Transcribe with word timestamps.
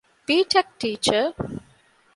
ބީޓެކް 0.25 0.73
ޓީޗަރ 0.79 1.15